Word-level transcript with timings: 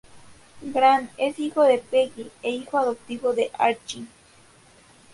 Grant 0.63 1.11
es 1.19 1.37
el 1.37 1.45
hijo 1.45 1.61
de 1.61 1.77
Peggy 1.77 2.31
e 2.41 2.49
hijo 2.49 2.79
adoptivo 2.79 3.33
de 3.33 3.51
Archie. 3.59 4.07